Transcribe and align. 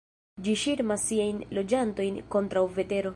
Ĝi 0.45 0.55
ŝirmas 0.61 1.03
siajn 1.09 1.43
loĝantojn 1.59 2.21
kontraŭ 2.37 2.69
vetero. 2.79 3.09